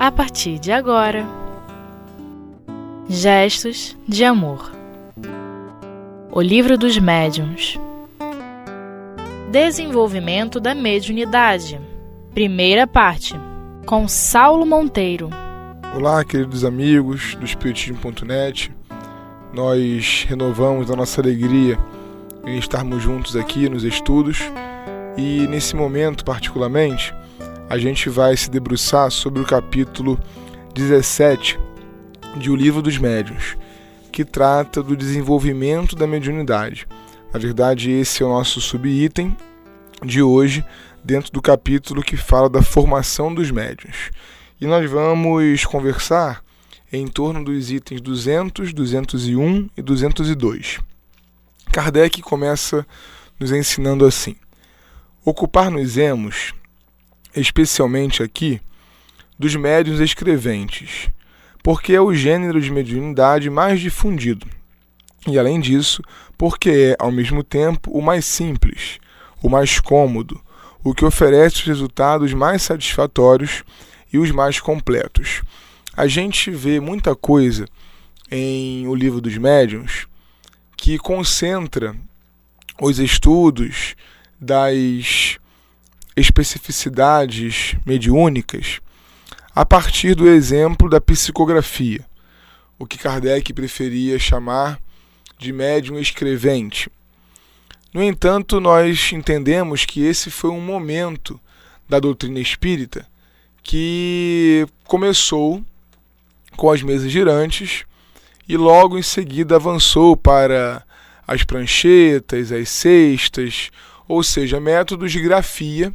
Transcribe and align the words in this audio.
a 0.00 0.10
partir 0.10 0.58
de 0.58 0.72
agora. 0.72 1.26
Gestos 3.06 3.94
de 4.08 4.24
Amor. 4.24 4.72
O 6.32 6.40
Livro 6.40 6.78
dos 6.78 6.96
Médiuns. 6.96 7.78
Desenvolvimento 9.50 10.58
da 10.58 10.74
Mediunidade. 10.74 11.78
Primeira 12.32 12.86
parte 12.86 13.34
Com 13.84 14.08
Saulo 14.08 14.64
Monteiro. 14.64 15.28
Olá, 15.94 16.24
queridos 16.24 16.64
amigos 16.64 17.34
do 17.34 17.44
Espiritismo.net. 17.44 18.72
Nós 19.52 20.24
renovamos 20.26 20.90
a 20.90 20.96
nossa 20.96 21.20
alegria 21.20 21.78
em 22.46 22.56
estarmos 22.56 23.02
juntos 23.02 23.36
aqui 23.36 23.68
nos 23.68 23.84
estudos. 23.84 24.38
E 25.18 25.46
nesse 25.46 25.76
momento, 25.76 26.24
particularmente, 26.24 27.12
a 27.70 27.78
gente 27.78 28.10
vai 28.10 28.36
se 28.36 28.50
debruçar 28.50 29.12
sobre 29.12 29.40
o 29.40 29.46
capítulo 29.46 30.18
17 30.74 31.56
de 32.36 32.50
O 32.50 32.56
Livro 32.56 32.82
dos 32.82 32.98
Médiuns, 32.98 33.56
que 34.10 34.24
trata 34.24 34.82
do 34.82 34.96
desenvolvimento 34.96 35.94
da 35.94 36.04
mediunidade. 36.04 36.84
Na 37.32 37.38
verdade, 37.38 37.92
esse 37.92 38.24
é 38.24 38.26
o 38.26 38.28
nosso 38.28 38.60
subitem 38.60 39.36
de 40.04 40.20
hoje, 40.20 40.64
dentro 41.04 41.30
do 41.30 41.40
capítulo 41.40 42.02
que 42.02 42.16
fala 42.16 42.50
da 42.50 42.60
formação 42.60 43.32
dos 43.32 43.52
médiuns. 43.52 44.10
E 44.60 44.66
nós 44.66 44.90
vamos 44.90 45.64
conversar 45.64 46.42
em 46.92 47.06
torno 47.06 47.44
dos 47.44 47.70
itens 47.70 48.00
200, 48.00 48.72
201 48.72 49.70
e 49.76 49.80
202. 49.80 50.80
Kardec 51.70 52.20
começa 52.20 52.84
nos 53.38 53.52
ensinando 53.52 54.04
assim: 54.04 54.34
ocupar-nos-emos 55.24 56.52
especialmente 57.34 58.22
aqui, 58.22 58.60
dos 59.38 59.54
médiuns 59.56 60.00
escreventes, 60.00 61.10
porque 61.62 61.92
é 61.92 62.00
o 62.00 62.14
gênero 62.14 62.60
de 62.60 62.70
mediunidade 62.70 63.48
mais 63.48 63.80
difundido. 63.80 64.46
E 65.26 65.38
além 65.38 65.60
disso, 65.60 66.02
porque 66.36 66.70
é, 66.70 66.96
ao 66.98 67.12
mesmo 67.12 67.42
tempo, 67.42 67.90
o 67.90 68.00
mais 68.00 68.24
simples, 68.24 68.98
o 69.42 69.48
mais 69.48 69.78
cômodo, 69.80 70.40
o 70.82 70.94
que 70.94 71.04
oferece 71.04 71.56
os 71.56 71.66
resultados 71.66 72.32
mais 72.32 72.62
satisfatórios 72.62 73.62
e 74.12 74.18
os 74.18 74.30
mais 74.30 74.58
completos. 74.58 75.42
A 75.96 76.06
gente 76.06 76.50
vê 76.50 76.80
muita 76.80 77.14
coisa 77.14 77.66
em 78.30 78.86
O 78.86 78.94
Livro 78.94 79.20
dos 79.20 79.36
Médiuns 79.36 80.06
que 80.76 80.96
concentra 80.98 81.94
os 82.80 82.98
estudos 82.98 83.94
das 84.40 85.38
especificidades 86.16 87.76
mediúnicas 87.86 88.80
a 89.54 89.64
partir 89.64 90.14
do 90.14 90.28
exemplo 90.28 90.88
da 90.88 91.00
psicografia, 91.00 92.04
o 92.78 92.86
que 92.86 92.98
Kardec 92.98 93.52
preferia 93.52 94.18
chamar 94.18 94.80
de 95.38 95.52
médium 95.52 95.98
escrevente. 95.98 96.90
No 97.92 98.02
entanto, 98.02 98.60
nós 98.60 99.10
entendemos 99.12 99.84
que 99.84 100.04
esse 100.04 100.30
foi 100.30 100.50
um 100.50 100.60
momento 100.60 101.40
da 101.88 101.98
doutrina 101.98 102.38
espírita 102.38 103.06
que 103.62 104.66
começou 104.84 105.64
com 106.56 106.70
as 106.70 106.82
mesas 106.82 107.10
girantes 107.10 107.84
e 108.48 108.56
logo 108.56 108.98
em 108.98 109.02
seguida 109.02 109.56
avançou 109.56 110.16
para 110.16 110.84
as 111.26 111.42
pranchetas, 111.42 112.52
as 112.52 112.68
cestas, 112.68 113.70
ou 114.10 114.24
seja, 114.24 114.58
métodos 114.58 115.12
de 115.12 115.20
grafia 115.20 115.92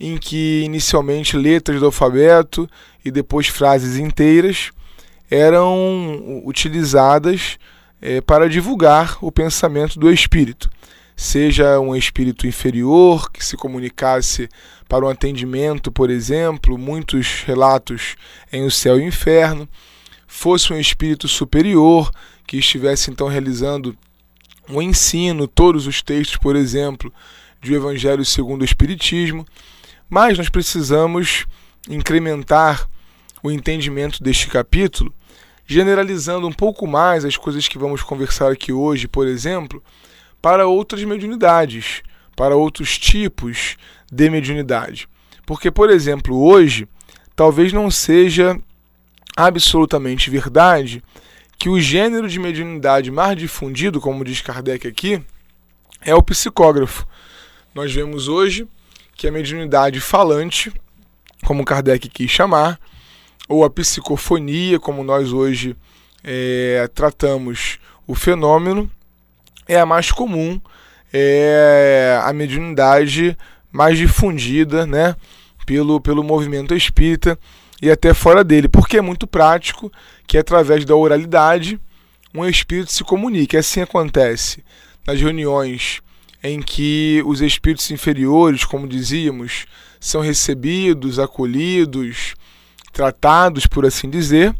em 0.00 0.18
que 0.18 0.62
inicialmente 0.64 1.36
letras 1.36 1.78
do 1.78 1.86
alfabeto 1.86 2.68
e 3.04 3.12
depois 3.12 3.46
frases 3.46 3.96
inteiras 3.96 4.72
eram 5.30 6.42
utilizadas 6.44 7.56
é, 8.02 8.20
para 8.20 8.48
divulgar 8.48 9.18
o 9.20 9.30
pensamento 9.30 10.00
do 10.00 10.10
espírito, 10.10 10.68
seja 11.14 11.78
um 11.78 11.94
espírito 11.94 12.44
inferior 12.44 13.30
que 13.30 13.44
se 13.44 13.56
comunicasse 13.56 14.48
para 14.88 15.04
um 15.04 15.08
atendimento, 15.08 15.92
por 15.92 16.10
exemplo, 16.10 16.76
muitos 16.76 17.44
relatos 17.44 18.16
em 18.52 18.64
o 18.64 18.70
céu 18.70 18.98
e 18.98 19.04
o 19.04 19.06
inferno, 19.06 19.68
fosse 20.26 20.72
um 20.72 20.78
espírito 20.78 21.28
superior 21.28 22.10
que 22.44 22.56
estivesse 22.56 23.12
então 23.12 23.28
realizando 23.28 23.96
um 24.68 24.82
ensino, 24.82 25.48
todos 25.48 25.86
os 25.86 26.02
textos, 26.02 26.36
por 26.36 26.56
exemplo, 26.56 27.12
do 27.60 27.74
Evangelho 27.74 28.24
segundo 28.24 28.62
o 28.62 28.64
Espiritismo, 28.64 29.46
mas 30.08 30.38
nós 30.38 30.48
precisamos 30.48 31.46
incrementar 31.88 32.88
o 33.42 33.50
entendimento 33.50 34.22
deste 34.22 34.48
capítulo, 34.48 35.12
generalizando 35.66 36.46
um 36.46 36.52
pouco 36.52 36.86
mais 36.86 37.24
as 37.24 37.36
coisas 37.36 37.68
que 37.68 37.78
vamos 37.78 38.02
conversar 38.02 38.50
aqui 38.50 38.72
hoje, 38.72 39.06
por 39.06 39.26
exemplo, 39.26 39.82
para 40.40 40.66
outras 40.66 41.02
mediunidades, 41.04 42.02
para 42.36 42.56
outros 42.56 42.98
tipos 42.98 43.76
de 44.10 44.30
mediunidade. 44.30 45.08
Porque, 45.44 45.70
por 45.70 45.90
exemplo, 45.90 46.40
hoje, 46.40 46.88
talvez 47.34 47.72
não 47.72 47.90
seja 47.90 48.58
absolutamente 49.36 50.30
verdade 50.30 51.02
que 51.58 51.68
o 51.68 51.80
gênero 51.80 52.28
de 52.28 52.38
mediunidade 52.38 53.10
mais 53.10 53.36
difundido, 53.36 54.00
como 54.00 54.24
diz 54.24 54.40
Kardec 54.40 54.86
aqui, 54.86 55.20
é 56.00 56.14
o 56.14 56.22
psicógrafo. 56.22 57.04
Nós 57.74 57.92
vemos 57.92 58.28
hoje 58.28 58.66
que 59.16 59.26
a 59.26 59.32
mediunidade 59.32 60.00
falante, 60.00 60.72
como 61.44 61.64
Kardec 61.64 62.08
quis 62.08 62.30
chamar, 62.30 62.78
ou 63.48 63.64
a 63.64 63.70
psicofonia, 63.70 64.78
como 64.78 65.02
nós 65.02 65.32
hoje 65.32 65.74
é, 66.22 66.88
tratamos 66.94 67.80
o 68.06 68.14
fenômeno, 68.14 68.88
é 69.66 69.80
a 69.80 69.86
mais 69.86 70.12
comum, 70.12 70.60
é 71.12 72.20
a 72.22 72.32
mediunidade 72.32 73.36
mais 73.72 73.98
difundida 73.98 74.86
né, 74.86 75.16
pelo, 75.66 76.00
pelo 76.00 76.22
movimento 76.22 76.74
espírita 76.74 77.36
e 77.80 77.90
até 77.90 78.12
fora 78.12 78.42
dele, 78.42 78.68
porque 78.68 78.98
é 78.98 79.00
muito 79.00 79.26
prático 79.26 79.90
que 80.26 80.36
através 80.36 80.84
da 80.84 80.96
oralidade 80.96 81.80
um 82.34 82.44
espírito 82.44 82.92
se 82.92 83.04
comunique. 83.04 83.56
Assim 83.56 83.80
acontece 83.80 84.64
nas 85.06 85.20
reuniões 85.20 86.00
em 86.42 86.60
que 86.60 87.22
os 87.26 87.40
espíritos 87.40 87.90
inferiores, 87.90 88.64
como 88.64 88.86
dizíamos, 88.86 89.66
são 90.00 90.20
recebidos, 90.20 91.18
acolhidos, 91.18 92.34
tratados, 92.92 93.66
por 93.66 93.84
assim 93.84 94.08
dizer, 94.08 94.54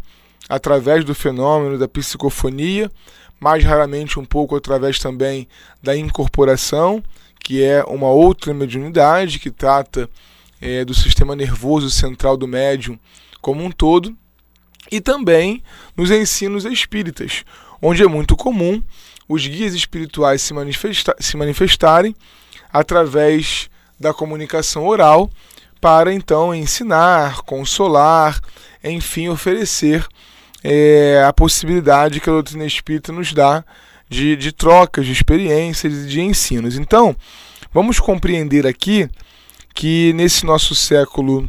através 0.49 1.05
do 1.05 1.15
fenômeno 1.15 1.79
da 1.79 1.89
psicofonia, 1.89 2.91
mais 3.39 3.63
raramente 3.65 4.19
um 4.19 4.25
pouco 4.25 4.57
através 4.57 4.99
também 4.99 5.49
da 5.83 5.97
incorporação, 5.97 7.03
que 7.41 7.63
é 7.63 7.85
uma 7.85 8.09
outra 8.09 8.53
mediunidade 8.53 9.39
que 9.39 9.51
trata 9.51 10.09
é, 10.61 10.85
do 10.85 10.95
sistema 10.95 11.37
nervoso 11.37 11.91
central 11.91 12.37
do 12.37 12.49
médium 12.49 12.99
como 13.41 13.65
um 13.65 13.71
todo, 13.71 14.17
e 14.91 15.01
também 15.01 15.63
nos 15.97 16.11
ensinos 16.11 16.65
espíritas, 16.65 17.45
onde 17.81 18.03
é 18.03 18.07
muito 18.07 18.37
comum 18.37 18.83
os 19.29 19.47
guias 19.47 19.75
espirituais 19.75 20.41
se, 20.43 20.55
manifesta 20.55 21.15
se 21.21 21.37
manifestarem 21.37 22.15
através 22.73 23.69
da 24.01 24.15
comunicação 24.15 24.87
oral 24.87 25.31
para 25.81 26.13
então 26.13 26.55
ensinar, 26.55 27.43
consolar, 27.43 28.41
enfim, 28.83 29.29
oferecer 29.29 30.07
é, 30.65 31.23
a 31.27 31.33
possibilidade 31.33 32.21
que 32.21 32.29
a 32.29 32.33
doutrina 32.33 32.65
espírita 32.65 33.13
nos 33.13 33.33
dá 33.33 33.65
de, 34.09 34.35
de 34.37 34.53
trocas 34.53 35.07
de 35.07 35.13
experiências 35.13 35.93
e 35.93 36.07
de 36.07 36.21
ensinos. 36.21 36.77
Então, 36.77 37.15
vamos 37.73 38.01
compreender 38.01 38.67
aqui 38.67 39.09
que 39.79 40.13
nesse 40.13 40.45
nosso 40.45 40.75
século 40.75 41.49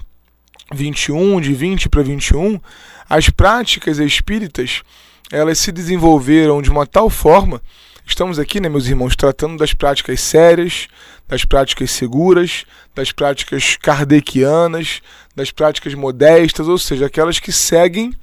21, 0.72 1.42
de 1.42 1.52
20 1.52 1.90
para 1.90 2.04
21, 2.04 2.62
as 3.10 3.28
práticas 3.32 3.98
espíritas 3.98 4.84
elas 5.32 5.58
se 5.58 5.72
desenvolveram 5.72 6.62
de 6.62 6.70
uma 6.70 6.86
tal 6.86 7.10
forma. 7.10 7.60
Estamos 8.06 8.38
aqui, 8.38 8.60
né, 8.60 8.70
meus 8.70 8.86
irmãos, 8.86 9.16
tratando 9.16 9.58
das 9.58 9.74
práticas 9.74 10.22
sérias, 10.22 10.88
das 11.28 11.44
práticas 11.44 11.90
seguras, 11.90 12.66
das 12.94 13.12
práticas 13.12 13.76
kardecianas, 13.78 15.02
das 15.36 15.50
práticas 15.50 15.96
modestas, 15.96 16.68
ou 16.68 16.78
seja, 16.78 17.08
aquelas 17.08 17.40
que 17.40 17.52
seguem 17.52 18.14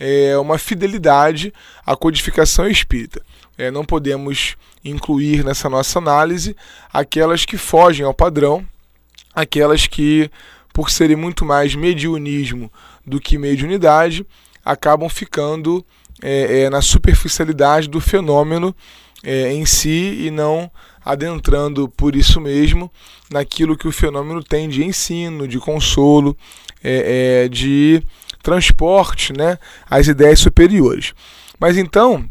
é, 0.00 0.38
uma 0.38 0.56
fidelidade 0.56 1.52
à 1.84 1.94
codificação 1.94 2.66
espírita. 2.66 3.20
É, 3.58 3.70
não 3.70 3.84
podemos 3.84 4.56
incluir 4.82 5.44
nessa 5.44 5.68
nossa 5.68 5.98
análise 5.98 6.56
aquelas 6.90 7.44
que 7.44 7.58
fogem 7.58 8.06
ao 8.06 8.14
padrão, 8.14 8.66
aquelas 9.34 9.86
que, 9.86 10.30
por 10.72 10.90
serem 10.90 11.16
muito 11.16 11.44
mais 11.44 11.74
mediunismo 11.74 12.70
do 13.06 13.20
que 13.20 13.38
mediunidade, 13.38 14.26
acabam 14.64 15.08
ficando 15.08 15.84
é, 16.22 16.62
é, 16.62 16.70
na 16.70 16.80
superficialidade 16.80 17.88
do 17.88 18.00
fenômeno 18.00 18.74
é, 19.22 19.52
em 19.52 19.64
si 19.66 20.26
e 20.26 20.30
não 20.30 20.70
adentrando 21.04 21.88
por 21.88 22.16
isso 22.16 22.40
mesmo 22.40 22.90
naquilo 23.30 23.76
que 23.76 23.86
o 23.86 23.92
fenômeno 23.92 24.42
tem 24.42 24.68
de 24.68 24.82
ensino, 24.84 25.46
de 25.46 25.58
consolo, 25.58 26.36
é, 26.82 27.44
é, 27.44 27.48
de 27.48 28.02
transporte 28.42 29.32
né, 29.32 29.58
às 29.88 30.06
ideias 30.06 30.40
superiores. 30.40 31.12
Mas 31.58 31.76
então, 31.76 32.28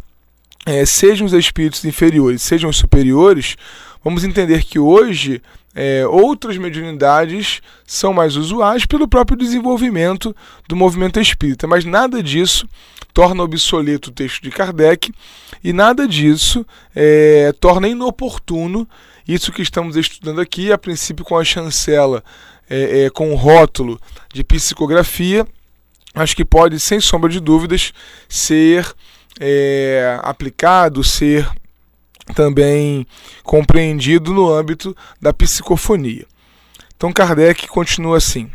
é, 0.66 0.86
sejam 0.86 1.26
os 1.26 1.34
espíritos 1.34 1.84
inferiores, 1.86 2.42
sejam 2.42 2.70
os 2.70 2.78
superiores, 2.78 3.56
vamos 4.04 4.24
entender 4.24 4.64
que 4.64 4.78
hoje 4.78 5.42
é, 5.76 6.06
outras 6.06 6.58
mediunidades 6.58 7.62
são 7.86 8.14
mais 8.14 8.36
usuais 8.36 8.86
pelo 8.86 9.08
próprio 9.08 9.38
desenvolvimento 9.38 10.36
do 10.68 10.76
movimento 10.76 11.20
espírita, 11.20 11.66
mas 11.66 11.86
nada 11.86 12.22
disso 12.22 12.68
torna 13.14 13.44
obsoleto 13.44 14.10
o 14.10 14.14
texto 14.14 14.42
de 14.42 14.52
Kardec 14.52 15.12
e 15.64 15.72
nada 15.72 16.08
disso 16.08 16.66
é, 16.96 17.54
torna 17.60 17.88
inoportuno 17.88 18.88
isso 19.28 19.52
que 19.52 19.62
estamos 19.62 19.96
estudando 19.96 20.42
aqui, 20.42 20.72
a 20.72 20.78
princípio 20.78 21.24
com 21.24 21.38
a 21.38 21.44
chancela, 21.44 22.24
é, 22.70 23.06
é, 23.06 23.10
com 23.10 23.32
o 23.32 23.36
rótulo 23.36 24.00
de 24.34 24.44
psicografia, 24.44 25.48
acho 26.14 26.36
que 26.36 26.44
pode, 26.44 26.80
sem 26.80 27.00
sombra 27.00 27.30
de 27.30 27.40
dúvidas, 27.40 27.94
ser 28.28 28.94
é, 29.40 30.20
aplicado, 30.22 31.04
ser 31.04 31.50
também 32.36 33.06
compreendido 33.44 34.34
no 34.34 34.52
âmbito 34.52 34.96
da 35.22 35.34
psicofonia. 35.34 36.26
Então 36.96 37.12
Kardec 37.12 37.68
continua 37.68 38.18
assim: 38.18 38.50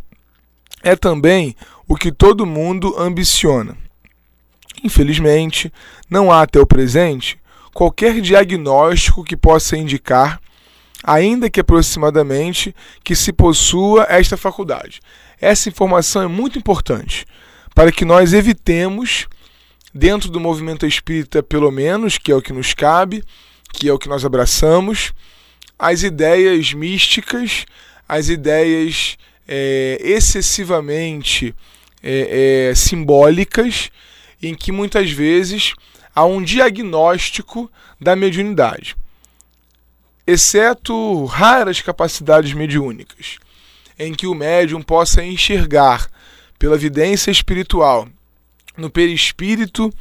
é 0.83 0.97
também 0.97 1.55
o 1.87 1.97
que 1.97 2.11
todo 2.11 2.47
mundo 2.47 2.95
ambiciona. 2.99 3.77
Infelizmente, 4.83 5.73
não 6.09 6.31
há 6.31 6.43
até 6.43 6.61
o 6.61 6.67
presente 6.67 7.39
qualquer 7.75 8.21
diagnóstico 8.21 9.23
que 9.23 9.37
possa 9.37 9.77
indicar, 9.77 10.41
ainda 11.03 11.49
que 11.49 11.61
aproximadamente, 11.61 12.75
que 13.05 13.15
se 13.15 13.33
possua 13.33 14.07
esta 14.09 14.37
faculdade. 14.37 15.01
Essa 15.41 15.69
informação 15.69 16.23
é 16.23 16.27
muito 16.27 16.59
importante 16.59 17.25
para 17.75 17.93
que 17.93 18.05
nós 18.05 18.33
evitemos, 18.33 19.29
dentro 19.95 20.29
do 20.29 20.41
movimento 20.41 20.87
espírita, 20.87 21.43
pelo 21.43 21.71
menos, 21.71 22.19
que 22.19 22.33
é 22.33 22.35
o 22.35 22.43
que 22.43 22.53
nos 22.53 22.75
cabe, 22.75 23.23
que 23.73 23.89
é 23.89 23.93
o 23.93 23.99
que 23.99 24.09
nós 24.09 24.25
abraçamos, 24.25 25.13
as 25.79 26.03
ideias 26.03 26.73
místicas, 26.73 27.67
as 28.09 28.29
ideias 28.29 29.17
é, 29.47 29.99
excessivamente 30.01 31.55
é, 32.03 32.71
é, 32.71 32.75
simbólicas, 32.75 33.91
em 34.43 34.55
que 34.55 34.73
muitas 34.73 35.11
vezes 35.11 35.75
há 36.15 36.25
um 36.25 36.43
diagnóstico 36.43 37.71
da 38.01 38.17
mediunidade. 38.17 38.97
Exceto 40.27 41.25
raras 41.25 41.81
capacidades 41.81 42.53
mediúnicas, 42.53 43.39
em 43.99 44.15
que 44.15 44.27
o 44.27 44.35
médium 44.35 44.83
possa 44.83 45.25
enxergar 45.25 46.09
pela 46.59 46.77
vidência 46.77 47.31
espiritual, 47.31 48.09
no 48.77 48.91
perispírito 48.91 49.93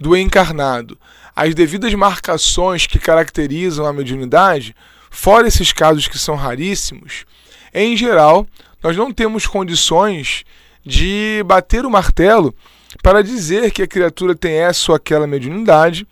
do 0.00 0.16
encarnado, 0.16 0.98
as 1.36 1.54
devidas 1.54 1.92
marcações 1.94 2.86
que 2.86 2.98
caracterizam 2.98 3.84
a 3.84 3.92
mediunidade, 3.92 4.74
fora 5.10 5.46
esses 5.46 5.72
casos 5.72 6.08
que 6.08 6.18
são 6.18 6.34
raríssimos, 6.34 7.26
em 7.74 7.96
geral, 7.96 8.46
nós 8.82 8.96
não 8.96 9.12
temos 9.12 9.46
condições 9.46 10.44
de 10.84 11.42
bater 11.44 11.84
o 11.84 11.90
martelo 11.90 12.54
para 13.02 13.22
dizer 13.22 13.70
que 13.70 13.82
a 13.82 13.86
criatura 13.86 14.34
tem 14.34 14.54
essa 14.54 14.90
ou 14.90 14.96
aquela 14.96 15.26
mediunidade, 15.26 16.06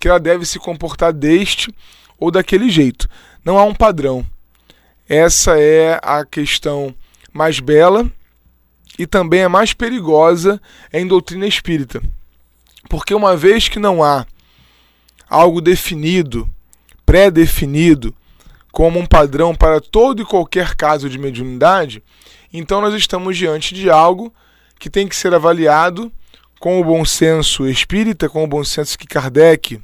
que 0.00 0.08
ela 0.08 0.18
deve 0.18 0.44
se 0.46 0.58
comportar 0.58 1.12
deste 1.12 1.72
ou 2.18 2.30
daquele 2.30 2.70
jeito. 2.70 3.08
Não 3.44 3.58
há 3.58 3.64
um 3.64 3.74
padrão. 3.74 4.26
Essa 5.08 5.58
é 5.58 6.00
a 6.02 6.24
questão 6.24 6.94
mais 7.32 7.60
bela 7.60 8.10
e 8.98 9.06
também 9.06 9.44
a 9.44 9.48
mais 9.48 9.74
perigosa 9.74 10.60
em 10.92 11.06
doutrina 11.06 11.46
espírita. 11.46 12.02
Porque 12.88 13.14
uma 13.14 13.36
vez 13.36 13.68
que 13.68 13.78
não 13.78 14.02
há 14.02 14.26
algo 15.28 15.60
definido, 15.60 16.48
pré-definido, 17.04 18.14
como 18.72 18.98
um 18.98 19.06
padrão 19.06 19.54
para 19.54 19.80
todo 19.80 20.22
e 20.22 20.26
qualquer 20.26 20.74
caso 20.74 21.08
de 21.08 21.18
mediunidade, 21.18 22.02
então 22.52 22.80
nós 22.80 22.94
estamos 22.94 23.36
diante 23.36 23.74
de 23.74 23.88
algo 23.88 24.32
que 24.78 24.90
tem 24.90 25.06
que 25.06 25.16
ser 25.16 25.32
avaliado 25.32 26.10
com 26.58 26.80
o 26.80 26.84
bom 26.84 27.04
senso 27.04 27.68
espírita, 27.68 28.28
com 28.28 28.42
o 28.42 28.48
bom 28.48 28.64
senso 28.64 28.98
que 28.98 29.06
Kardec 29.06 29.80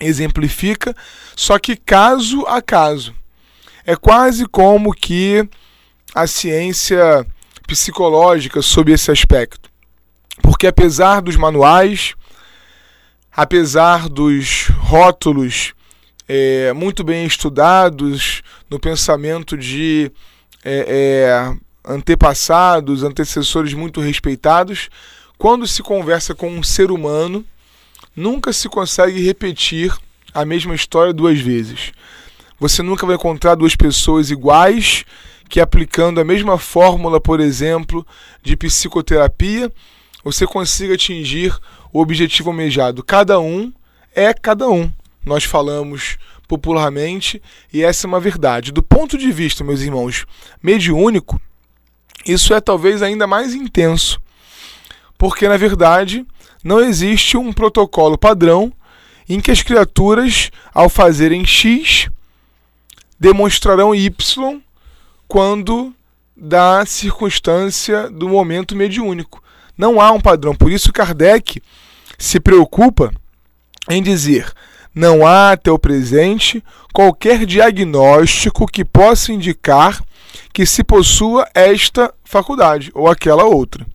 exemplifica, 0.00 0.94
só 1.34 1.58
que 1.58 1.76
caso 1.76 2.44
a 2.46 2.60
caso. 2.60 3.14
É 3.84 3.96
quase 3.96 4.46
como 4.46 4.92
que 4.92 5.48
a 6.14 6.26
ciência 6.26 7.26
psicológica 7.66 8.62
sob 8.62 8.92
esse 8.92 9.10
aspecto. 9.10 9.70
Porque 10.42 10.66
apesar 10.66 11.20
dos 11.20 11.36
manuais, 11.36 12.14
apesar 13.32 14.08
dos 14.08 14.68
rótulos 14.78 15.74
é, 16.28 16.72
muito 16.72 17.04
bem 17.04 17.26
estudados 17.26 18.42
no 18.68 18.78
pensamento 18.78 19.56
de 19.56 20.10
é, 20.64 20.86
é, 20.88 21.56
antepassados, 21.84 23.02
antecessores 23.02 23.72
muito 23.72 24.00
respeitados, 24.00 24.90
quando 25.38 25.66
se 25.66 25.82
conversa 25.82 26.34
com 26.34 26.50
um 26.50 26.62
ser 26.62 26.90
humano, 26.90 27.44
nunca 28.14 28.52
se 28.52 28.68
consegue 28.68 29.24
repetir 29.24 29.94
a 30.34 30.44
mesma 30.44 30.74
história 30.74 31.12
duas 31.12 31.38
vezes. 31.38 31.92
Você 32.58 32.82
nunca 32.82 33.06
vai 33.06 33.16
encontrar 33.16 33.54
duas 33.54 33.76
pessoas 33.76 34.30
iguais 34.30 35.04
que 35.48 35.60
aplicando 35.60 36.20
a 36.20 36.24
mesma 36.24 36.58
fórmula, 36.58 37.20
por 37.20 37.38
exemplo, 37.38 38.04
de 38.42 38.56
psicoterapia, 38.56 39.70
você 40.26 40.44
consiga 40.44 40.94
atingir 40.94 41.56
o 41.92 42.00
objetivo 42.00 42.50
almejado. 42.50 43.04
Cada 43.04 43.38
um 43.38 43.72
é 44.12 44.34
cada 44.34 44.68
um. 44.68 44.90
Nós 45.24 45.44
falamos 45.44 46.18
popularmente 46.48 47.40
e 47.72 47.84
essa 47.84 48.06
é 48.06 48.08
uma 48.08 48.18
verdade. 48.18 48.72
Do 48.72 48.82
ponto 48.82 49.16
de 49.16 49.30
vista, 49.30 49.62
meus 49.62 49.82
irmãos, 49.82 50.26
mediúnico, 50.60 51.40
isso 52.26 52.52
é 52.52 52.60
talvez 52.60 53.02
ainda 53.02 53.24
mais 53.24 53.54
intenso, 53.54 54.20
porque 55.16 55.46
na 55.46 55.56
verdade 55.56 56.26
não 56.64 56.80
existe 56.80 57.36
um 57.36 57.52
protocolo 57.52 58.18
padrão 58.18 58.72
em 59.28 59.40
que 59.40 59.52
as 59.52 59.62
criaturas, 59.62 60.50
ao 60.74 60.88
fazerem 60.88 61.46
X, 61.46 62.08
demonstrarão 63.16 63.94
Y 63.94 64.60
quando 65.28 65.94
da 66.36 66.84
circunstância 66.84 68.10
do 68.10 68.28
momento 68.28 68.74
mediúnico. 68.74 69.45
Não 69.76 70.00
há 70.00 70.10
um 70.12 70.20
padrão. 70.20 70.54
Por 70.54 70.72
isso, 70.72 70.92
Kardec 70.92 71.62
se 72.18 72.40
preocupa 72.40 73.12
em 73.88 74.02
dizer: 74.02 74.52
não 74.94 75.26
há 75.26 75.52
até 75.52 75.70
o 75.70 75.78
presente 75.78 76.64
qualquer 76.92 77.44
diagnóstico 77.44 78.66
que 78.66 78.84
possa 78.84 79.32
indicar 79.32 80.02
que 80.52 80.64
se 80.64 80.82
possua 80.82 81.46
esta 81.54 82.14
faculdade 82.24 82.90
ou 82.94 83.08
aquela 83.08 83.44
outra. 83.44 83.86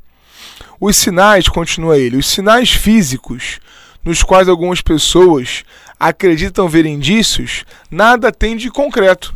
Os 0.80 0.96
sinais, 0.96 1.48
continua 1.48 1.98
ele, 1.98 2.18
os 2.18 2.28
sinais 2.28 2.72
físicos 2.72 3.60
nos 4.04 4.24
quais 4.24 4.48
algumas 4.48 4.82
pessoas 4.82 5.64
acreditam 6.00 6.68
ver 6.68 6.86
indícios, 6.86 7.66
nada 7.90 8.32
tem 8.32 8.58
de 8.58 8.70
concreto. 8.72 9.36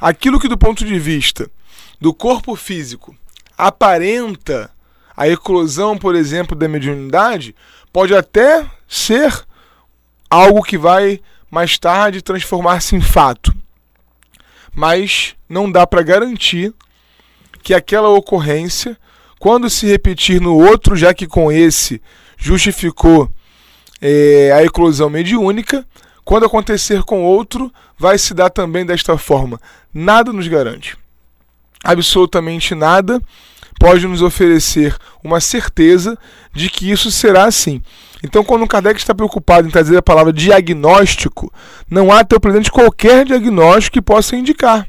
Aquilo 0.00 0.38
que, 0.40 0.48
do 0.48 0.56
ponto 0.56 0.84
de 0.84 0.98
vista 0.98 1.50
do 2.00 2.14
corpo 2.14 2.54
físico, 2.56 3.14
aparenta 3.58 4.70
a 5.16 5.28
eclosão, 5.28 5.98
por 5.98 6.14
exemplo, 6.14 6.56
da 6.56 6.68
mediunidade 6.68 7.54
pode 7.92 8.14
até 8.14 8.64
ser 8.88 9.44
algo 10.28 10.62
que 10.62 10.78
vai 10.78 11.20
mais 11.50 11.78
tarde 11.78 12.22
transformar-se 12.22 12.94
em 12.94 13.00
fato. 13.00 13.52
Mas 14.74 15.34
não 15.48 15.70
dá 15.70 15.86
para 15.86 16.02
garantir 16.02 16.72
que 17.62 17.74
aquela 17.74 18.08
ocorrência, 18.08 18.96
quando 19.38 19.68
se 19.68 19.86
repetir 19.86 20.40
no 20.40 20.56
outro, 20.56 20.96
já 20.96 21.12
que 21.12 21.26
com 21.26 21.50
esse 21.50 22.00
justificou 22.38 23.30
é, 24.00 24.52
a 24.52 24.64
eclosão 24.64 25.10
mediúnica, 25.10 25.84
quando 26.24 26.46
acontecer 26.46 27.02
com 27.02 27.24
outro, 27.24 27.72
vai 27.98 28.16
se 28.16 28.32
dar 28.32 28.50
também 28.50 28.86
desta 28.86 29.18
forma. 29.18 29.60
Nada 29.92 30.32
nos 30.32 30.46
garante. 30.46 30.96
Absolutamente 31.82 32.74
nada 32.74 33.20
pode 33.80 34.06
nos 34.06 34.20
oferecer 34.20 34.94
uma 35.24 35.40
certeza 35.40 36.18
de 36.52 36.68
que 36.68 36.90
isso 36.90 37.10
será 37.10 37.44
assim. 37.44 37.80
Então, 38.22 38.44
quando 38.44 38.62
o 38.62 38.68
Kardec 38.68 39.00
está 39.00 39.14
preocupado 39.14 39.66
em 39.66 39.70
trazer 39.70 39.96
a 39.96 40.02
palavra 40.02 40.34
diagnóstico, 40.34 41.50
não 41.90 42.12
há 42.12 42.20
o 42.20 42.40
presente 42.40 42.70
qualquer 42.70 43.24
diagnóstico 43.24 43.94
que 43.94 44.02
possa 44.02 44.36
indicar. 44.36 44.86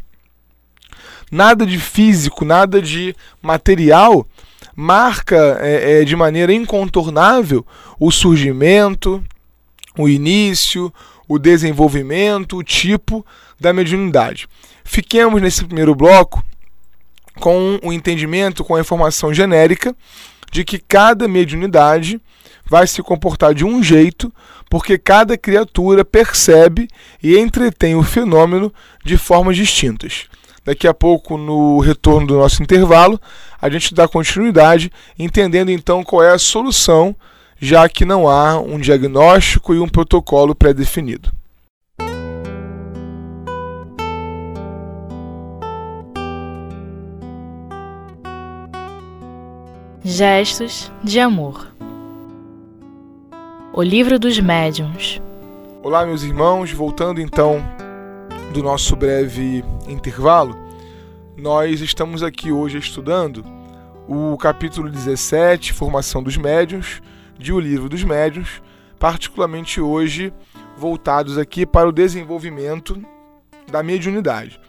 Nada 1.31 1.65
de 1.65 1.79
físico, 1.79 2.43
nada 2.43 2.81
de 2.81 3.15
material 3.41 4.27
marca 4.75 5.57
é, 5.61 6.01
é, 6.01 6.03
de 6.03 6.15
maneira 6.17 6.51
incontornável 6.51 7.65
o 7.97 8.11
surgimento, 8.11 9.23
o 9.97 10.09
início, 10.09 10.93
o 11.29 11.39
desenvolvimento, 11.39 12.57
o 12.57 12.63
tipo 12.63 13.25
da 13.57 13.71
mediunidade. 13.71 14.49
Fiquemos 14.83 15.41
nesse 15.41 15.63
primeiro 15.63 15.95
bloco 15.95 16.43
com 17.39 17.79
o 17.83 17.93
entendimento, 17.93 18.63
com 18.63 18.75
a 18.75 18.81
informação 18.81 19.33
genérica 19.33 19.95
de 20.51 20.63
que 20.63 20.77
cada 20.77 21.27
mediunidade 21.27 22.19
vai 22.65 22.85
se 22.87 23.01
comportar 23.01 23.53
de 23.53 23.65
um 23.65 23.81
jeito, 23.81 24.31
porque 24.69 24.97
cada 24.97 25.37
criatura 25.37 26.05
percebe 26.05 26.87
e 27.21 27.37
entretém 27.37 27.95
o 27.95 28.03
fenômeno 28.03 28.73
de 29.03 29.17
formas 29.17 29.55
distintas. 29.57 30.25
Daqui 30.63 30.87
a 30.87 30.93
pouco, 30.93 31.37
no 31.37 31.79
retorno 31.79 32.27
do 32.27 32.37
nosso 32.37 32.61
intervalo, 32.61 33.19
a 33.59 33.69
gente 33.69 33.95
dá 33.95 34.07
continuidade, 34.07 34.91
entendendo 35.17 35.71
então 35.71 36.03
qual 36.03 36.23
é 36.23 36.31
a 36.31 36.39
solução, 36.39 37.15
já 37.59 37.89
que 37.89 38.05
não 38.05 38.27
há 38.27 38.59
um 38.59 38.79
diagnóstico 38.79 39.73
e 39.73 39.79
um 39.79 39.87
protocolo 39.87 40.53
pré-definido. 40.53 41.31
Gestos 50.03 50.91
de 51.03 51.19
Amor 51.19 51.71
O 53.71 53.83
Livro 53.83 54.17
dos 54.17 54.39
Médiuns 54.39 55.21
Olá, 55.83 56.03
meus 56.07 56.23
irmãos, 56.23 56.71
voltando 56.71 57.21
então 57.21 57.63
do 58.51 58.63
nosso 58.63 58.95
breve 58.95 59.63
intervalo, 59.87 60.57
nós 61.37 61.81
estamos 61.81 62.23
aqui 62.23 62.51
hoje 62.51 62.79
estudando 62.79 63.45
o 64.07 64.35
capítulo 64.37 64.89
17, 64.89 65.71
Formação 65.71 66.23
dos 66.23 66.35
Médiuns, 66.35 66.99
de 67.37 67.53
O 67.53 67.59
Livro 67.59 67.87
dos 67.87 68.03
Médiuns, 68.03 68.59
particularmente 68.97 69.79
hoje 69.79 70.33
voltados 70.75 71.37
aqui 71.37 71.63
para 71.63 71.87
o 71.87 71.91
desenvolvimento 71.91 72.99
da 73.71 73.83
mediunidade. 73.83 74.59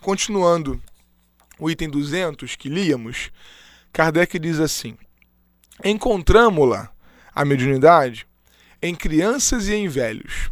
Continuando 0.00 0.80
o 1.58 1.70
item 1.70 1.90
200 1.90 2.56
que 2.56 2.70
líamos, 2.70 3.30
Kardec 3.96 4.38
diz 4.38 4.60
assim: 4.60 4.94
Encontramos-la, 5.82 6.92
a 7.34 7.46
mediunidade, 7.46 8.26
em 8.82 8.94
crianças 8.94 9.68
e 9.68 9.74
em 9.74 9.88
velhos, 9.88 10.50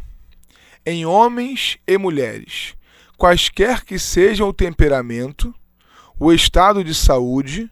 em 0.83 1.05
homens 1.05 1.77
e 1.85 1.95
mulheres, 1.95 2.73
quaisquer 3.15 3.85
que 3.85 3.99
sejam 3.99 4.49
o 4.49 4.53
temperamento, 4.53 5.53
o 6.19 6.33
estado 6.33 6.83
de 6.83 6.95
saúde, 6.95 7.69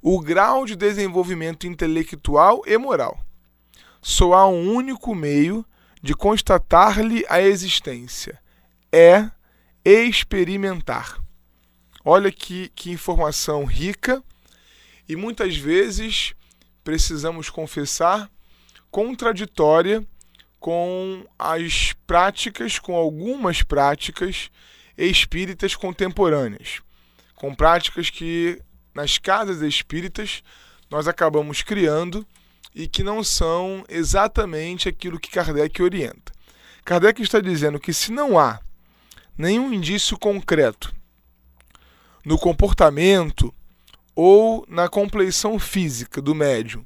o 0.00 0.20
grau 0.20 0.64
de 0.64 0.76
desenvolvimento 0.76 1.66
intelectual 1.66 2.62
e 2.64 2.78
moral. 2.78 3.18
Só 4.00 4.32
há 4.32 4.46
um 4.46 4.72
único 4.72 5.12
meio 5.12 5.66
de 6.00 6.14
constatar-lhe 6.14 7.26
a 7.28 7.40
existência: 7.40 8.38
é 8.92 9.28
experimentar. 9.84 11.20
Olha 12.04 12.30
que, 12.30 12.68
que 12.76 12.92
informação 12.92 13.64
rica 13.64 14.22
e 15.08 15.16
muitas 15.16 15.56
vezes 15.56 16.34
precisamos 16.82 17.50
confessar 17.50 18.30
contraditória 18.90 20.06
com 20.58 21.24
as 21.38 21.92
práticas, 22.06 22.78
com 22.78 22.94
algumas 22.94 23.62
práticas 23.62 24.50
espíritas 24.96 25.74
contemporâneas, 25.74 26.80
com 27.34 27.54
práticas 27.54 28.10
que 28.10 28.60
nas 28.94 29.18
casas 29.18 29.60
espíritas 29.60 30.42
nós 30.90 31.06
acabamos 31.06 31.62
criando 31.62 32.26
e 32.74 32.86
que 32.86 33.02
não 33.02 33.22
são 33.22 33.84
exatamente 33.88 34.88
aquilo 34.88 35.20
que 35.20 35.30
Kardec 35.30 35.82
orienta. 35.82 36.32
Kardec 36.84 37.20
está 37.20 37.40
dizendo 37.40 37.80
que 37.80 37.92
se 37.92 38.12
não 38.12 38.38
há 38.38 38.60
nenhum 39.36 39.72
indício 39.72 40.18
concreto 40.18 40.94
no 42.24 42.38
comportamento 42.38 43.52
ou 44.16 44.64
na 44.66 44.88
compleição 44.88 45.58
física 45.58 46.22
do 46.22 46.34
médium 46.34 46.84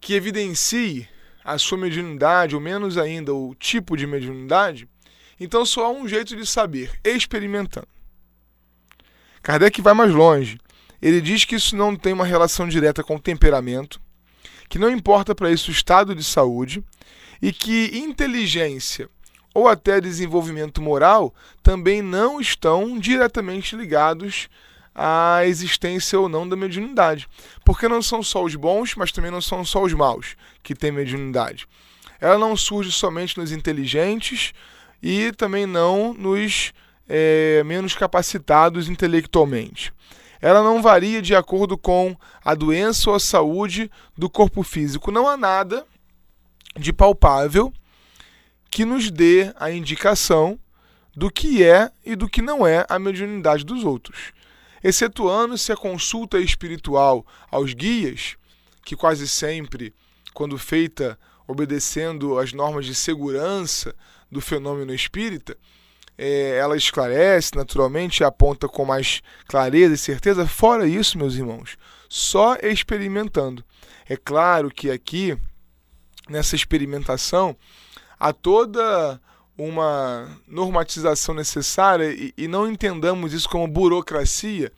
que 0.00 0.14
evidencie 0.14 1.08
a 1.44 1.58
sua 1.58 1.78
mediunidade, 1.78 2.54
ou 2.54 2.60
menos 2.60 2.98
ainda 2.98 3.32
o 3.32 3.54
tipo 3.54 3.96
de 3.96 4.06
mediunidade, 4.06 4.88
então 5.38 5.64
só 5.64 5.86
há 5.86 5.90
um 5.90 6.06
jeito 6.06 6.36
de 6.36 6.46
saber, 6.46 6.92
experimentando. 7.04 7.88
Kardec 9.42 9.80
vai 9.80 9.94
mais 9.94 10.12
longe. 10.12 10.58
Ele 11.00 11.20
diz 11.20 11.44
que 11.44 11.54
isso 11.54 11.76
não 11.76 11.94
tem 11.94 12.12
uma 12.12 12.24
relação 12.24 12.68
direta 12.68 13.02
com 13.02 13.16
o 13.16 13.20
temperamento, 13.20 14.00
que 14.68 14.78
não 14.78 14.90
importa 14.90 15.34
para 15.34 15.50
isso 15.50 15.70
o 15.70 15.74
estado 15.74 16.14
de 16.14 16.24
saúde 16.24 16.82
e 17.40 17.52
que 17.52 17.96
inteligência 17.96 19.08
ou 19.54 19.68
até 19.68 20.00
desenvolvimento 20.00 20.82
moral 20.82 21.34
também 21.62 22.02
não 22.02 22.40
estão 22.40 22.98
diretamente 22.98 23.76
ligados 23.76 24.48
a 24.98 25.44
existência 25.44 26.18
ou 26.18 26.26
não 26.26 26.48
da 26.48 26.56
mediunidade. 26.56 27.28
Porque 27.62 27.86
não 27.86 28.00
são 28.00 28.22
só 28.22 28.42
os 28.42 28.54
bons, 28.54 28.94
mas 28.96 29.12
também 29.12 29.30
não 29.30 29.42
são 29.42 29.62
só 29.62 29.82
os 29.82 29.92
maus 29.92 30.36
que 30.62 30.74
têm 30.74 30.90
mediunidade. 30.90 31.68
Ela 32.18 32.38
não 32.38 32.56
surge 32.56 32.90
somente 32.90 33.36
nos 33.36 33.52
inteligentes 33.52 34.54
e 35.02 35.30
também 35.32 35.66
não 35.66 36.14
nos 36.14 36.72
é, 37.06 37.62
menos 37.66 37.94
capacitados 37.94 38.88
intelectualmente. 38.88 39.92
Ela 40.40 40.62
não 40.62 40.80
varia 40.80 41.20
de 41.20 41.34
acordo 41.34 41.76
com 41.76 42.16
a 42.42 42.54
doença 42.54 43.10
ou 43.10 43.16
a 43.16 43.20
saúde 43.20 43.90
do 44.16 44.30
corpo 44.30 44.62
físico. 44.62 45.10
Não 45.10 45.28
há 45.28 45.36
nada 45.36 45.84
de 46.78 46.92
palpável 46.92 47.70
que 48.70 48.84
nos 48.84 49.10
dê 49.10 49.52
a 49.56 49.70
indicação 49.70 50.58
do 51.14 51.30
que 51.30 51.62
é 51.62 51.90
e 52.04 52.16
do 52.16 52.28
que 52.28 52.40
não 52.40 52.66
é 52.66 52.84
a 52.88 52.98
mediunidade 52.98 53.64
dos 53.64 53.84
outros 53.84 54.32
excetuando-se 54.86 55.72
a 55.72 55.76
consulta 55.76 56.38
espiritual 56.38 57.26
aos 57.50 57.74
guias, 57.74 58.36
que 58.84 58.94
quase 58.94 59.26
sempre, 59.26 59.92
quando 60.32 60.56
feita 60.56 61.18
obedecendo 61.44 62.38
às 62.38 62.52
normas 62.52 62.86
de 62.86 62.94
segurança 62.94 63.92
do 64.30 64.40
fenômeno 64.40 64.94
espírita, 64.94 65.58
é, 66.16 66.58
ela 66.58 66.76
esclarece 66.76 67.56
naturalmente, 67.56 68.22
aponta 68.22 68.68
com 68.68 68.84
mais 68.84 69.22
clareza 69.48 69.94
e 69.94 69.98
certeza. 69.98 70.46
Fora 70.46 70.86
isso, 70.86 71.18
meus 71.18 71.34
irmãos, 71.34 71.76
só 72.08 72.56
experimentando. 72.62 73.64
É 74.08 74.16
claro 74.16 74.70
que 74.70 74.88
aqui, 74.88 75.36
nessa 76.28 76.54
experimentação, 76.54 77.56
há 78.20 78.32
toda 78.32 79.20
uma 79.56 80.38
normatização 80.46 81.34
necessária 81.34 82.12
e, 82.12 82.34
e 82.36 82.46
não 82.46 82.70
entendamos 82.70 83.32
isso 83.32 83.48
como 83.48 83.66
burocracia, 83.66 84.70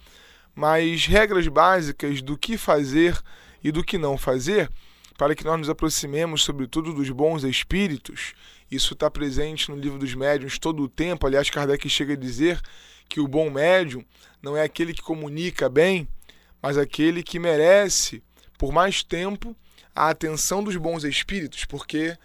mas 0.55 1.07
regras 1.07 1.49
básicas 1.49 2.23
do 2.23 2.37
que 2.39 2.57
fazer 2.57 3.21
e 3.63 3.73
do 3.73 3.83
que 3.83 3.99
não 3.99 4.17
fazer, 4.17 4.71
para 5.17 5.35
que 5.35 5.45
nós 5.45 5.59
nos 5.59 5.69
aproximemos, 5.69 6.43
sobretudo, 6.43 6.93
dos 6.93 7.11
bons 7.11 7.43
espíritos. 7.43 8.35
Isso 8.71 8.95
está 8.95 9.11
presente 9.11 9.71
no 9.71 9.77
livro 9.77 9.99
dos 9.99 10.15
médiuns 10.15 10.59
todo 10.59 10.83
o 10.83 10.89
tempo. 10.89 11.27
Aliás, 11.27 11.51
Kardec 11.51 11.89
chega 11.89 12.13
a 12.13 12.17
dizer 12.17 12.61
que 13.09 13.21
o 13.21 13.27
bom 13.27 13.51
médium 13.51 14.05
não 14.41 14.57
é 14.57 14.63
aquele 14.63 14.95
que 14.95 15.03
comunica 15.03 15.69
bem, 15.69 16.07
mas 16.63 16.79
aquele 16.79 17.23
que 17.23 17.39
merece, 17.39 18.23
por 18.57 18.73
mais 18.73 19.03
tempo, 19.03 19.57
a 19.95 20.11
atenção 20.11 20.63
dos 20.63 20.77
bons 20.77 21.03
espíritos, 21.03 21.65
porque 21.65 22.17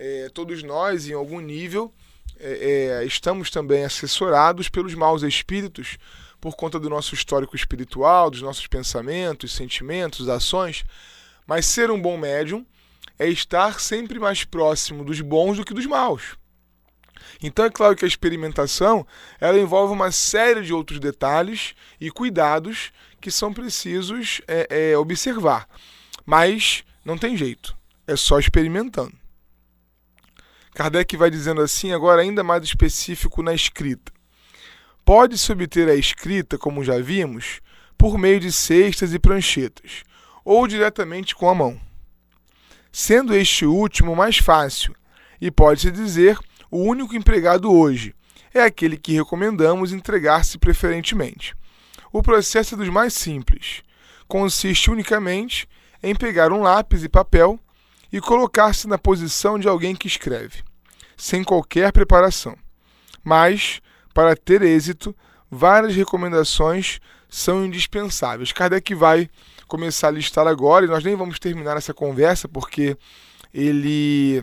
é, 0.00 0.30
todos 0.32 0.62
nós, 0.62 1.08
em 1.08 1.12
algum 1.12 1.40
nível, 1.40 1.92
é, 2.38 3.00
é, 3.00 3.04
estamos 3.04 3.50
também 3.50 3.84
assessorados 3.84 4.68
pelos 4.68 4.94
maus 4.94 5.22
espíritos 5.24 5.98
por 6.40 6.54
conta 6.54 6.78
do 6.78 6.88
nosso 6.88 7.14
histórico 7.14 7.56
espiritual, 7.56 8.30
dos 8.30 8.40
nossos 8.40 8.68
pensamentos, 8.68 9.52
sentimentos, 9.52 10.28
ações. 10.28 10.84
Mas 11.44 11.66
ser 11.66 11.90
um 11.90 12.00
bom 12.00 12.16
médium 12.16 12.64
é 13.18 13.28
estar 13.28 13.80
sempre 13.80 14.20
mais 14.20 14.44
próximo 14.44 15.04
dos 15.04 15.20
bons 15.20 15.56
do 15.56 15.64
que 15.64 15.74
dos 15.74 15.86
maus. 15.86 16.36
Então 17.42 17.64
é 17.64 17.70
claro 17.70 17.96
que 17.96 18.04
a 18.04 18.08
experimentação 18.08 19.04
ela 19.40 19.58
envolve 19.58 19.92
uma 19.92 20.12
série 20.12 20.62
de 20.62 20.72
outros 20.72 21.00
detalhes 21.00 21.74
e 22.00 22.08
cuidados 22.08 22.92
que 23.20 23.32
são 23.32 23.52
precisos 23.52 24.40
é, 24.46 24.92
é, 24.92 24.96
observar. 24.96 25.68
Mas 26.24 26.84
não 27.04 27.18
tem 27.18 27.36
jeito, 27.36 27.76
é 28.06 28.14
só 28.14 28.38
experimentando. 28.38 29.27
Kardec 30.78 31.16
vai 31.16 31.28
dizendo 31.28 31.60
assim, 31.60 31.92
agora 31.92 32.22
ainda 32.22 32.44
mais 32.44 32.62
específico 32.62 33.42
na 33.42 33.52
escrita. 33.52 34.12
Pode-se 35.04 35.50
obter 35.50 35.88
a 35.88 35.96
escrita, 35.96 36.56
como 36.56 36.84
já 36.84 37.00
vimos, 37.00 37.60
por 37.98 38.16
meio 38.16 38.38
de 38.38 38.52
cestas 38.52 39.12
e 39.12 39.18
pranchetas, 39.18 40.04
ou 40.44 40.68
diretamente 40.68 41.34
com 41.34 41.50
a 41.50 41.54
mão. 41.54 41.80
Sendo 42.92 43.34
este 43.34 43.66
último 43.66 44.14
mais 44.14 44.38
fácil, 44.38 44.94
e 45.40 45.50
pode-se 45.50 45.90
dizer 45.90 46.38
o 46.70 46.78
único 46.78 47.16
empregado 47.16 47.72
hoje, 47.72 48.14
é 48.54 48.62
aquele 48.62 48.96
que 48.96 49.14
recomendamos 49.14 49.92
entregar-se 49.92 50.58
preferentemente. 50.58 51.56
O 52.12 52.22
processo 52.22 52.76
é 52.76 52.78
dos 52.78 52.88
mais 52.88 53.14
simples. 53.14 53.82
Consiste 54.28 54.92
unicamente 54.92 55.68
em 56.00 56.14
pegar 56.14 56.52
um 56.52 56.62
lápis 56.62 57.02
e 57.02 57.08
papel 57.08 57.58
e 58.12 58.20
colocar-se 58.20 58.86
na 58.86 58.96
posição 58.96 59.58
de 59.58 59.66
alguém 59.66 59.96
que 59.96 60.06
escreve 60.06 60.67
sem 61.18 61.44
qualquer 61.44 61.92
preparação. 61.92 62.56
Mas, 63.22 63.82
para 64.14 64.34
ter 64.34 64.62
êxito, 64.62 65.14
várias 65.50 65.94
recomendações 65.94 67.00
são 67.28 67.66
indispensáveis. 67.66 68.52
Kardec 68.52 68.94
vai 68.94 69.28
começar 69.66 70.08
a 70.08 70.12
listar 70.12 70.46
agora 70.46 70.86
e 70.86 70.88
nós 70.88 71.04
nem 71.04 71.14
vamos 71.14 71.38
terminar 71.38 71.76
essa 71.76 71.92
conversa 71.92 72.48
porque 72.48 72.96
ele 73.52 74.42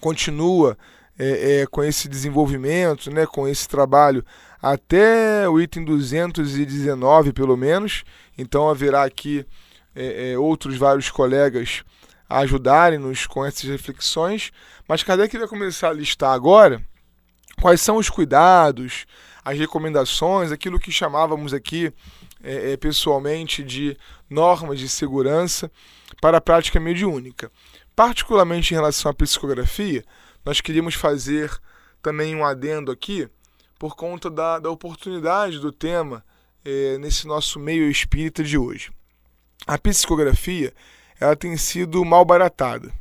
continua 0.00 0.78
é, 1.18 1.60
é, 1.62 1.66
com 1.66 1.82
esse 1.82 2.08
desenvolvimento, 2.08 3.10
né, 3.10 3.26
com 3.26 3.46
esse 3.46 3.68
trabalho 3.68 4.24
até 4.62 5.48
o 5.48 5.60
item 5.60 5.84
219, 5.84 7.32
pelo 7.32 7.56
menos. 7.56 8.04
Então 8.38 8.70
haverá 8.70 9.02
aqui 9.02 9.44
é, 9.94 10.32
é, 10.32 10.38
outros 10.38 10.76
vários 10.76 11.10
colegas 11.10 11.82
ajudarem-nos 12.28 13.26
com 13.26 13.44
essas 13.44 13.64
reflexões. 13.64 14.52
Mas 14.86 15.02
Kardec 15.02 15.36
vai 15.36 15.48
começar 15.48 15.88
a 15.88 15.92
listar 15.92 16.32
agora 16.32 16.84
quais 17.60 17.80
são 17.80 17.96
os 17.96 18.08
cuidados, 18.10 19.06
as 19.44 19.58
recomendações, 19.58 20.52
aquilo 20.52 20.78
que 20.78 20.92
chamávamos 20.92 21.54
aqui 21.54 21.92
é, 22.42 22.72
é, 22.72 22.76
pessoalmente 22.76 23.62
de 23.62 23.96
normas 24.28 24.78
de 24.78 24.88
segurança 24.88 25.70
para 26.20 26.38
a 26.38 26.40
prática 26.40 26.78
mediúnica. 26.78 27.50
Particularmente 27.96 28.72
em 28.72 28.76
relação 28.76 29.10
à 29.10 29.14
psicografia, 29.14 30.04
nós 30.44 30.60
queríamos 30.60 30.94
fazer 30.94 31.50
também 32.02 32.34
um 32.34 32.44
adendo 32.44 32.92
aqui 32.92 33.28
por 33.78 33.96
conta 33.96 34.30
da, 34.30 34.58
da 34.58 34.70
oportunidade 34.70 35.58
do 35.58 35.72
tema 35.72 36.24
é, 36.64 36.98
nesse 36.98 37.26
nosso 37.26 37.58
meio 37.58 37.90
espírita 37.90 38.42
de 38.42 38.58
hoje. 38.58 38.90
A 39.66 39.78
psicografia 39.78 40.72
ela 41.20 41.36
tem 41.36 41.56
sido 41.56 42.04
mal 42.04 42.24
baratada. 42.24 42.92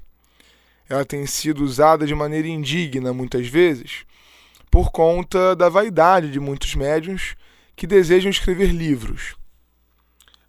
Ela 0.89 1.05
tem 1.05 1.25
sido 1.25 1.63
usada 1.63 2.05
de 2.05 2.15
maneira 2.15 2.47
indigna 2.47 3.13
muitas 3.13 3.47
vezes 3.47 4.05
por 4.69 4.91
conta 4.91 5.55
da 5.55 5.69
vaidade 5.69 6.31
de 6.31 6.39
muitos 6.39 6.75
médiuns 6.75 7.35
que 7.75 7.87
desejam 7.87 8.29
escrever 8.29 8.71
livros. 8.71 9.35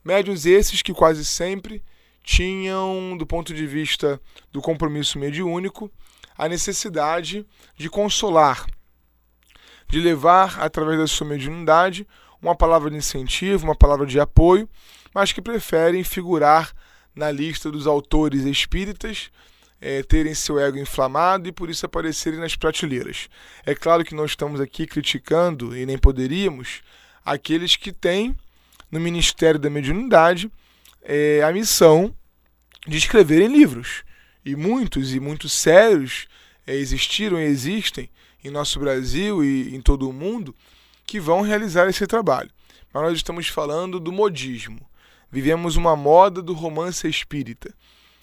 Médiuns 0.05 0.47
esses 0.47 0.83
que 0.83 0.93
quase 0.93 1.25
sempre 1.25 1.83
tinham, 2.23 3.17
do 3.17 3.27
ponto 3.27 3.55
de 3.55 3.67
vista 3.67 4.21
do 4.53 4.61
compromisso 4.61 5.19
mediúnico, 5.19 5.91
a 6.37 6.49
necessidade 6.49 7.47
de 7.77 7.89
consolar, 7.89 8.67
de 9.89 10.01
levar, 10.01 10.61
através 10.61 10.99
da 10.99 11.07
sua 11.07 11.27
mediunidade, 11.27 12.07
uma 12.41 12.55
palavra 12.55 12.91
de 12.91 12.97
incentivo, 12.97 13.65
uma 13.65 13.75
palavra 13.75 14.07
de 14.07 14.21
apoio, 14.21 14.69
mas 15.15 15.33
que 15.33 15.43
preferem 15.43 16.05
figurar 16.05 16.73
na 17.19 17.33
lista 17.33 17.69
dos 17.69 17.89
autores 17.89 18.45
espíritas, 18.45 19.29
é, 19.81 20.05
terem 20.05 20.35
seu 20.35 20.59
ego 20.59 20.79
inflamado 20.79 21.49
e 21.49 21.53
por 21.53 21.69
isso 21.69 21.85
aparecerem 21.85 22.39
nas 22.39 22.55
prateleiras. 22.55 23.29
É 23.67 23.75
claro 23.75 24.05
que 24.05 24.15
não 24.15 24.25
estamos 24.25 24.61
aqui 24.61 24.87
criticando, 24.87 25.77
e 25.77 25.85
nem 25.85 25.99
poderíamos, 25.99 26.81
aqueles 27.25 27.75
que 27.75 27.93
têm 27.93 28.37
no 28.91 29.01
Ministério 29.01 29.59
da 29.59 29.69
Mediunidade 29.69 30.51
é, 31.03 31.43
a 31.43 31.53
missão 31.53 32.15
de 32.87 32.97
escreverem 32.97 33.49
livros. 33.49 34.05
E 34.45 34.55
muitos, 34.55 35.13
e 35.13 35.19
muitos 35.19 35.53
sérios, 35.53 36.29
é, 36.65 36.75
existiram 36.77 37.41
e 37.41 37.45
existem 37.45 38.09
em 38.45 38.51
nosso 38.51 38.79
Brasil 38.79 39.45
e 39.45 39.75
em 39.75 39.81
todo 39.81 40.09
o 40.09 40.13
mundo 40.13 40.55
que 41.05 41.19
vão 41.19 41.41
realizar 41.41 41.89
esse 41.89 42.07
trabalho. 42.07 42.51
Mas 42.95 43.03
nós 43.03 43.17
estamos 43.17 43.49
falando 43.49 43.99
do 43.99 44.13
modismo. 44.13 44.88
Vivemos 45.31 45.77
uma 45.77 45.95
moda 45.95 46.41
do 46.41 46.53
romance 46.53 47.07
espírita. 47.07 47.75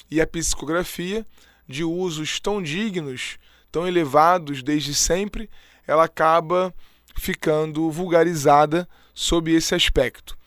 E 0.10 0.20
a 0.20 0.28
psicografia, 0.28 1.26
de 1.68 1.84
usos 1.84 2.40
tão 2.40 2.62
dignos, 2.62 3.38
tão 3.72 3.88
elevados 3.88 4.64
desde 4.64 4.94
sempre, 4.94 5.50
ela 5.88 6.06
acaba 6.06 6.74
ficando 7.16 7.90
vulgarizada 7.92 8.88
sob 9.14 9.52
esse 9.52 9.74
aspecto. 9.74 10.38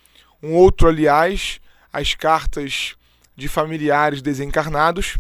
Um 0.42 0.54
outro, 0.54 0.88
aliás, 0.88 1.60
as 1.92 2.14
cartas 2.14 2.96
de 3.36 3.48
familiares 3.48 4.20
desencarnados, 4.20 5.16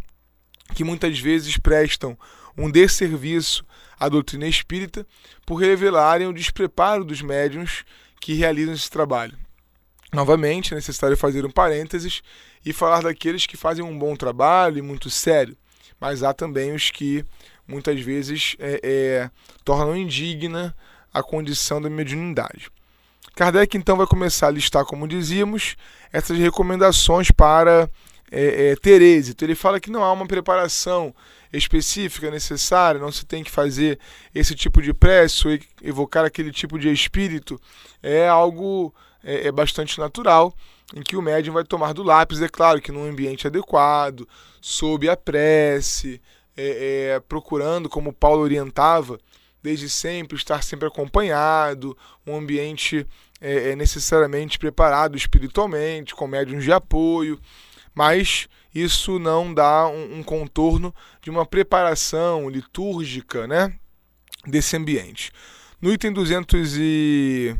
que 0.74 0.84
muitas 0.84 1.18
vezes 1.18 1.56
prestam 1.56 2.18
um 2.56 2.70
desserviço 2.70 3.64
à 3.98 4.08
doutrina 4.08 4.46
espírita 4.46 5.06
por 5.46 5.56
revelarem 5.56 6.26
o 6.26 6.32
despreparo 6.32 7.04
dos 7.04 7.22
médiuns 7.22 7.84
que 8.20 8.34
realizam 8.34 8.74
esse 8.74 8.90
trabalho. 8.90 9.38
Novamente, 10.12 10.72
é 10.72 10.76
necessário 10.76 11.16
fazer 11.16 11.44
um 11.44 11.50
parênteses 11.50 12.22
e 12.64 12.72
falar 12.72 13.02
daqueles 13.02 13.46
que 13.46 13.56
fazem 13.56 13.84
um 13.84 13.98
bom 13.98 14.16
trabalho 14.16 14.78
e 14.78 14.82
muito 14.82 15.10
sério, 15.10 15.56
mas 16.00 16.22
há 16.22 16.32
também 16.32 16.72
os 16.72 16.90
que 16.90 17.24
muitas 17.66 18.00
vezes 18.00 18.56
é, 18.58 18.80
é, 18.82 19.30
tornam 19.64 19.96
indigna 19.96 20.74
a 21.12 21.22
condição 21.22 21.80
da 21.80 21.90
mediunidade. 21.90 22.70
Kardec 23.34 23.76
então 23.76 23.96
vai 23.96 24.06
começar 24.06 24.48
a 24.48 24.50
listar, 24.50 24.84
como 24.84 25.06
dizíamos, 25.06 25.76
essas 26.12 26.38
recomendações 26.38 27.30
para 27.30 27.88
é, 28.30 28.74
é. 28.74 29.34
Ele 29.42 29.54
fala 29.54 29.80
que 29.80 29.90
não 29.90 30.02
há 30.02 30.12
uma 30.12 30.26
preparação 30.26 31.14
específica 31.52 32.30
necessária, 32.30 33.00
não 33.00 33.10
se 33.10 33.24
tem 33.24 33.42
que 33.42 33.50
fazer 33.50 33.98
esse 34.34 34.54
tipo 34.54 34.82
de 34.82 34.92
prece 34.92 35.48
ou 35.48 35.58
evocar 35.82 36.24
aquele 36.24 36.50
tipo 36.50 36.78
de 36.78 36.92
espírito. 36.92 37.60
É 38.02 38.28
algo 38.28 38.94
é, 39.22 39.48
é 39.48 39.52
bastante 39.52 39.98
natural 39.98 40.54
em 40.94 41.02
que 41.02 41.16
o 41.16 41.22
médium 41.22 41.52
vai 41.52 41.64
tomar 41.64 41.92
do 41.92 42.02
lápis, 42.02 42.40
é 42.40 42.48
claro 42.48 42.80
que 42.80 42.90
num 42.90 43.08
ambiente 43.08 43.46
adequado, 43.46 44.26
sob 44.60 45.08
a 45.08 45.16
prece, 45.16 46.20
é, 46.56 47.12
é, 47.14 47.20
procurando, 47.20 47.88
como 47.88 48.12
Paulo 48.12 48.42
orientava, 48.42 49.18
desde 49.62 49.88
sempre, 49.88 50.36
estar 50.36 50.62
sempre 50.62 50.88
acompanhado, 50.88 51.96
um 52.26 52.36
ambiente 52.36 53.06
é, 53.40 53.70
é, 53.70 53.76
necessariamente 53.76 54.58
preparado 54.58 55.16
espiritualmente, 55.16 56.14
com 56.14 56.26
médiums 56.26 56.64
de 56.64 56.72
apoio, 56.72 57.38
mas 57.94 58.48
isso 58.74 59.18
não 59.18 59.52
dá 59.52 59.86
um, 59.88 60.18
um 60.18 60.22
contorno 60.22 60.94
de 61.20 61.30
uma 61.30 61.44
preparação 61.44 62.48
litúrgica 62.48 63.46
né, 63.46 63.74
desse 64.46 64.76
ambiente. 64.76 65.30
No 65.80 65.92
item 65.92 66.12
201, 66.12 67.58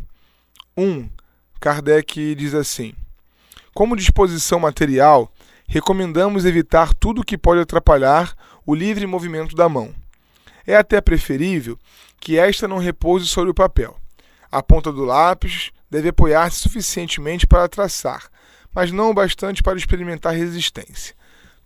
Kardec 1.60 2.34
diz 2.34 2.54
assim: 2.54 2.94
Como 3.74 3.96
disposição 3.96 4.60
material, 4.60 5.32
recomendamos 5.66 6.44
evitar 6.44 6.94
tudo 6.94 7.24
que 7.24 7.36
pode 7.36 7.60
atrapalhar 7.60 8.34
o 8.64 8.74
livre 8.74 9.06
movimento 9.06 9.56
da 9.56 9.68
mão. 9.68 9.94
É 10.66 10.76
até 10.76 11.00
preferível 11.00 11.78
que 12.20 12.38
esta 12.38 12.68
não 12.68 12.78
repouse 12.78 13.26
sobre 13.26 13.50
o 13.50 13.54
papel. 13.54 13.96
A 14.50 14.62
ponta 14.62 14.92
do 14.92 15.04
lápis 15.04 15.70
deve 15.90 16.08
apoiar-se 16.08 16.58
suficientemente 16.58 17.46
para 17.46 17.68
traçar, 17.68 18.28
mas 18.74 18.92
não 18.92 19.10
o 19.10 19.14
bastante 19.14 19.62
para 19.62 19.78
experimentar 19.78 20.34
resistência. 20.34 21.14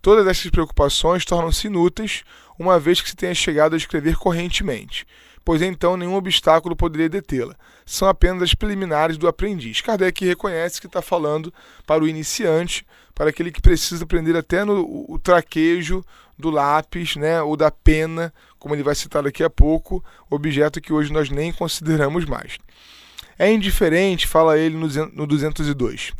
Todas 0.01 0.27
estas 0.27 0.51
preocupações 0.51 1.23
tornam-se 1.23 1.67
inúteis 1.67 2.23
uma 2.59 2.79
vez 2.79 2.99
que 3.01 3.09
se 3.09 3.15
tenha 3.15 3.33
chegado 3.33 3.73
a 3.73 3.77
escrever 3.77 4.17
correntemente, 4.17 5.05
pois 5.45 5.61
então 5.61 5.97
nenhum 5.97 6.15
obstáculo 6.15 6.75
poderia 6.75 7.09
detê-la. 7.09 7.55
São 7.85 8.07
apenas 8.07 8.43
as 8.43 8.53
preliminares 8.53 9.17
do 9.17 9.27
aprendiz. 9.27 9.81
Kardec 9.81 10.25
reconhece 10.25 10.79
que 10.79 10.87
está 10.87 11.01
falando 11.01 11.53
para 11.85 12.03
o 12.03 12.07
iniciante, 12.07 12.85
para 13.13 13.29
aquele 13.29 13.51
que 13.51 13.61
precisa 13.61 14.03
aprender 14.03 14.35
até 14.35 14.63
no 14.63 15.05
o 15.09 15.19
traquejo 15.19 16.03
do 16.37 16.49
lápis, 16.49 17.15
né, 17.15 17.41
ou 17.41 17.55
da 17.55 17.69
pena, 17.69 18.33
como 18.57 18.73
ele 18.73 18.83
vai 18.83 18.95
citar 18.95 19.23
daqui 19.23 19.43
a 19.43 19.49
pouco, 19.49 20.03
objeto 20.29 20.81
que 20.81 20.91
hoje 20.91 21.11
nós 21.11 21.29
nem 21.29 21.51
consideramos 21.51 22.25
mais. 22.25 22.57
É 23.37 23.51
indiferente, 23.51 24.27
fala 24.27 24.57
ele 24.57 24.75
no 24.75 25.27
202. 25.27 26.13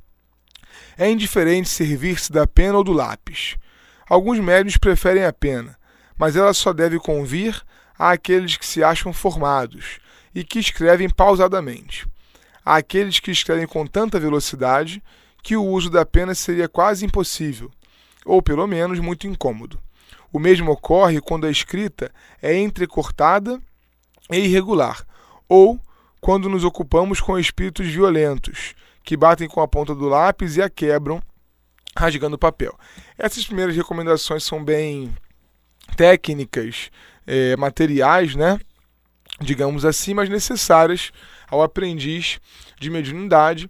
É 0.97 1.09
indiferente 1.09 1.69
servir-se 1.69 2.31
da 2.31 2.45
pena 2.45 2.77
ou 2.77 2.83
do 2.83 2.93
lápis. 2.93 3.55
Alguns 4.07 4.39
médios 4.39 4.77
preferem 4.77 5.23
a 5.23 5.33
pena, 5.33 5.77
mas 6.17 6.35
ela 6.35 6.53
só 6.53 6.73
deve 6.73 6.99
convir 6.99 7.61
àqueles 7.97 8.57
que 8.57 8.65
se 8.65 8.83
acham 8.83 9.13
formados 9.13 9.99
e 10.33 10.43
que 10.43 10.59
escrevem 10.59 11.09
pausadamente. 11.09 12.07
Àqueles 12.65 13.19
que 13.19 13.31
escrevem 13.31 13.67
com 13.67 13.85
tanta 13.85 14.19
velocidade 14.19 15.03
que 15.41 15.55
o 15.57 15.63
uso 15.63 15.89
da 15.89 16.05
pena 16.05 16.33
seria 16.33 16.69
quase 16.69 17.05
impossível, 17.05 17.69
ou 18.25 18.41
pelo 18.41 18.65
menos 18.65 18.99
muito 18.99 19.27
incômodo. 19.27 19.79
O 20.31 20.39
mesmo 20.39 20.71
ocorre 20.71 21.19
quando 21.21 21.45
a 21.45 21.51
escrita 21.51 22.11
é 22.41 22.57
entrecortada 22.57 23.61
e 24.31 24.37
irregular, 24.37 25.05
ou 25.47 25.79
quando 26.21 26.47
nos 26.47 26.63
ocupamos 26.63 27.19
com 27.19 27.37
espíritos 27.37 27.85
violentos, 27.87 28.73
que 29.03 29.17
batem 29.17 29.47
com 29.47 29.59
a 29.59 29.67
ponta 29.67 29.93
do 29.93 30.07
lápis 30.07 30.55
e 30.55 30.61
a 30.61 30.69
quebram, 30.69 31.21
rasgando 31.95 32.37
o 32.37 32.39
papel. 32.39 32.75
Essas 33.17 33.45
primeiras 33.45 33.75
recomendações 33.75 34.43
são 34.43 34.63
bem 34.63 35.13
técnicas, 35.97 36.89
é, 37.25 37.55
materiais, 37.55 38.35
né? 38.35 38.59
digamos 39.41 39.85
assim, 39.85 40.13
mas 40.13 40.29
necessárias 40.29 41.11
ao 41.49 41.61
aprendiz 41.61 42.39
de 42.79 42.89
mediunidade 42.89 43.69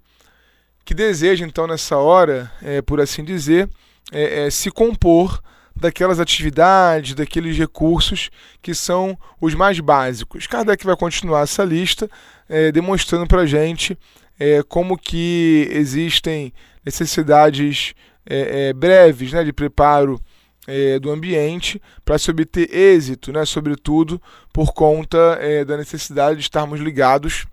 que 0.86 0.94
deseja, 0.94 1.46
então, 1.46 1.66
nessa 1.66 1.98
hora, 1.98 2.52
é, 2.62 2.82
por 2.82 3.00
assim 3.00 3.24
dizer, 3.24 3.70
é, 4.12 4.46
é, 4.46 4.50
se 4.50 4.70
compor 4.70 5.42
daquelas 5.76 6.20
atividades, 6.20 7.16
daqueles 7.16 7.58
recursos 7.58 8.30
que 8.62 8.74
são 8.74 9.18
os 9.39 9.56
mais 9.56 9.80
básicos. 9.80 10.46
Kardec 10.46 10.86
vai 10.86 10.96
continuar 10.96 11.44
essa 11.44 11.63
lista 11.63 12.10
é, 12.50 12.72
demonstrando 12.72 13.26
para 13.26 13.42
a 13.42 13.46
gente 13.46 13.98
é, 14.38 14.62
como 14.63 14.98
que 14.98 15.68
existem 15.72 16.54
necessidades 16.86 17.94
é, 18.26 18.74
breves 18.74 19.32
né, 19.32 19.44
de 19.44 19.54
preparo 19.54 20.20
é, 20.67 20.99
do 20.99 21.12
ambiente 21.12 21.82
para 22.06 22.17
se 22.17 22.30
obter 22.32 22.73
êxito, 22.73 23.32
né, 23.32 23.45
sobretudo 23.45 24.21
por 24.52 24.73
conta 24.73 25.17
é, 25.41 25.65
da 25.65 25.78
necessidade 25.78 26.38
de 26.38 26.43
estarmos 26.43 26.80
ligados 26.80 27.45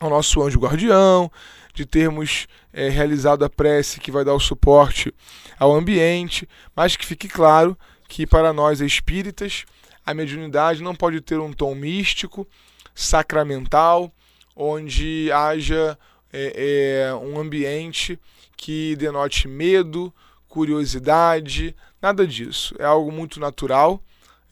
ao 0.00 0.10
nosso 0.10 0.42
anjo 0.42 0.58
guardião, 0.58 1.30
de 1.74 1.86
termos 1.86 2.46
é, 2.72 2.88
realizado 2.88 3.44
a 3.44 3.50
prece 3.50 4.00
que 4.00 4.10
vai 4.10 4.24
dar 4.24 4.34
o 4.34 4.40
suporte 4.40 5.14
ao 5.58 5.74
ambiente, 5.74 6.48
mas 6.74 6.96
que 6.96 7.06
fique 7.06 7.28
claro 7.28 7.76
que 8.08 8.26
para 8.26 8.52
nós 8.52 8.80
espíritas 8.80 9.64
a 10.04 10.12
mediunidade 10.12 10.82
não 10.82 10.94
pode 10.94 11.20
ter 11.20 11.38
um 11.38 11.52
tom 11.52 11.74
místico, 11.74 12.46
sacramental, 12.94 14.12
onde 14.56 15.30
haja 15.32 15.96
é, 16.32 17.06
é, 17.08 17.14
um 17.14 17.38
ambiente 17.38 18.18
que 18.56 18.96
denote 18.96 19.46
medo, 19.46 20.12
curiosidade, 20.50 21.74
nada 22.02 22.26
disso. 22.26 22.74
É 22.78 22.84
algo 22.84 23.10
muito 23.10 23.38
natural, 23.38 24.02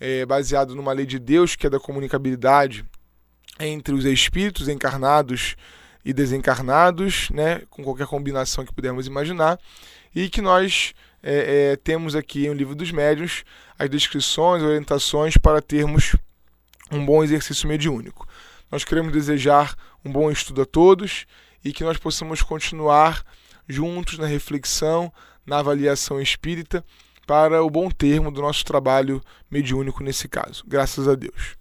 é, 0.00 0.24
baseado 0.24 0.74
numa 0.74 0.92
lei 0.92 1.04
de 1.04 1.18
Deus 1.18 1.56
que 1.56 1.66
é 1.66 1.70
da 1.70 1.80
comunicabilidade 1.80 2.87
entre 3.58 3.92
os 3.92 4.04
espíritos 4.04 4.68
encarnados 4.68 5.56
e 6.04 6.12
desencarnados, 6.12 7.28
né, 7.30 7.62
com 7.68 7.82
qualquer 7.82 8.06
combinação 8.06 8.64
que 8.64 8.72
pudermos 8.72 9.08
imaginar, 9.08 9.58
e 10.14 10.28
que 10.30 10.40
nós 10.40 10.94
é, 11.20 11.72
é, 11.72 11.76
temos 11.76 12.14
aqui 12.14 12.46
no 12.46 12.54
livro 12.54 12.76
dos 12.76 12.92
médiuns 12.92 13.44
as 13.76 13.90
descrições, 13.90 14.62
orientações 14.62 15.37
para 15.37 15.61
termos 15.61 16.14
um 16.92 17.04
bom 17.04 17.24
exercício 17.24 17.68
mediúnico. 17.68 18.26
Nós 18.70 18.84
queremos 18.84 19.12
desejar 19.12 19.74
um 20.04 20.12
bom 20.12 20.30
estudo 20.30 20.62
a 20.62 20.66
todos 20.66 21.26
e 21.64 21.72
que 21.72 21.82
nós 21.82 21.98
possamos 21.98 22.40
continuar 22.40 23.24
juntos 23.68 24.16
na 24.16 24.26
reflexão, 24.26 25.12
na 25.48 25.58
avaliação 25.58 26.20
espírita, 26.20 26.84
para 27.26 27.62
o 27.62 27.68
bom 27.68 27.90
termo 27.90 28.30
do 28.30 28.40
nosso 28.40 28.64
trabalho 28.64 29.20
mediúnico 29.50 30.02
nesse 30.02 30.28
caso. 30.28 30.64
Graças 30.66 31.08
a 31.08 31.14
Deus. 31.14 31.58